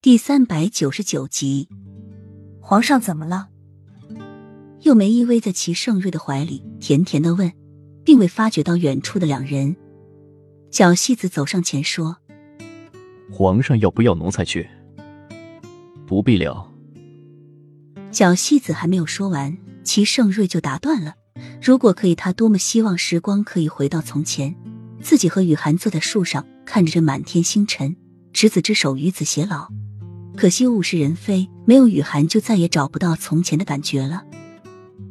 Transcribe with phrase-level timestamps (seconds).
[0.00, 1.68] 第三百九十九集，
[2.60, 3.48] 皇上怎么了？
[4.82, 7.52] 幼梅依偎在齐盛瑞的怀里，甜甜的问，
[8.04, 9.74] 并未发觉到远处的两人。
[10.70, 12.18] 小戏子走上前说
[13.28, 14.70] ：“皇上要不要奴才去
[16.06, 16.72] ？”“不必了。”
[18.12, 21.16] 小戏子还没有说完，齐盛瑞就打断了。
[21.60, 24.54] 如果可以，他多么希望时光可以回到从前，
[25.02, 27.96] 自己和雨涵坐在树上，看着这满天星辰，
[28.32, 29.68] 执子之手，与子偕老。
[30.38, 34.22] 可惜物是人非，没有雨涵就再也找不到从前的感觉了。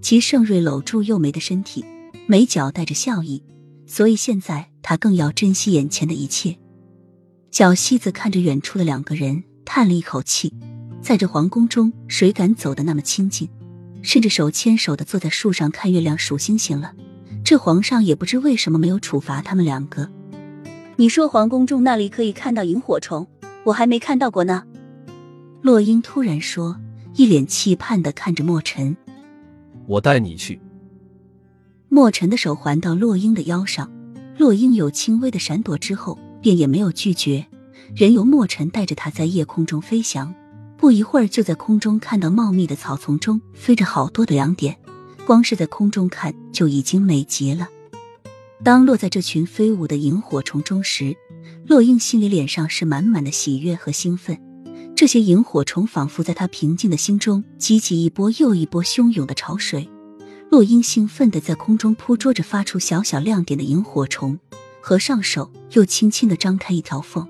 [0.00, 1.84] 齐盛瑞搂住幼梅的身体，
[2.28, 3.42] 眉角带着笑意，
[3.84, 6.56] 所以现在他更要珍惜眼前的一切。
[7.50, 10.54] 小西子看着远处的两个人，叹了一口气。
[11.02, 13.48] 在这皇宫中，谁敢走得那么亲近，
[14.02, 16.92] 甚至手牵手的坐在树上看月亮数星星了？
[17.42, 20.08] 这皇上也不知为什么没有处罚他们两个。
[20.94, 23.26] 你说皇宫中那里可以看到萤火虫，
[23.64, 24.62] 我还没看到过呢。
[25.60, 26.76] 洛英突然说，
[27.14, 28.96] 一脸期盼的看着莫尘
[29.86, 30.60] ：“我带你去。”
[31.90, 33.90] 莫尘的手环到洛英的腰上，
[34.36, 37.44] 洛英有轻微的闪躲之后，便也没有拒绝，
[37.96, 40.32] 任由莫尘带着他在夜空中飞翔。
[40.76, 44.76] 不一会儿，就在空中看到茂密的草丛中飞着好多的两点，
[45.26, 47.68] 光是在空中看就已经美极了。
[48.62, 51.16] 当落在这群飞舞的萤火虫中时，
[51.66, 54.38] 洛英心里脸上是满满的喜悦和兴奋。
[54.98, 59.88] 这些萤火虫仿佛在他平静的心中激起一波又一波汹涌的潮水。
[60.50, 64.36] 洛英兴奋地在空中扑捉着发出小小亮点的萤火虫，
[64.80, 67.28] 合上手又轻轻地张开一条缝，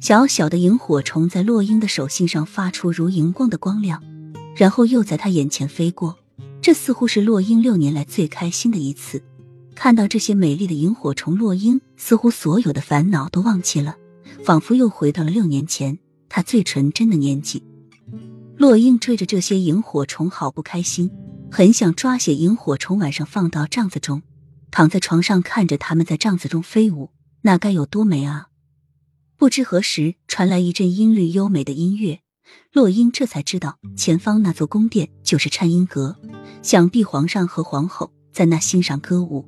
[0.00, 4.02] 小小的萤火虫在洛英的手心上发出如荧光的光亮，
[4.54, 6.18] 然后又在他眼前飞过。
[6.60, 9.24] 这似乎是洛英六年来最开心的一次。
[9.74, 13.96] 看到这些美丽的萤火虫，洛英似乎所有的烦恼都忘记了，
[14.44, 15.98] 仿佛又回到了六年前。
[16.38, 17.64] 他最纯真的年纪，
[18.56, 21.10] 洛英追着这些萤火虫，好不开心，
[21.50, 24.22] 很想抓些萤火虫，晚上放到帐子中，
[24.70, 27.10] 躺在床上看着它们在帐子中飞舞，
[27.42, 28.50] 那该有多美啊！
[29.36, 32.20] 不知何时传来一阵音律优美的音乐，
[32.72, 36.16] 洛英这才知道前方那座宫殿就是颤音阁，
[36.62, 39.44] 想必皇上和皇后在那欣赏歌舞。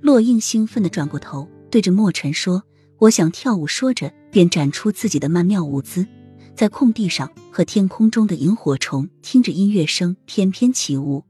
[0.00, 2.62] 洛英兴奋的转过头，对着墨尘说。
[3.00, 6.06] 我想跳舞，说着便展出自己的曼妙舞姿，
[6.54, 11.24] 在空地上和天空中的萤火虫听着音乐声翩翩起舞。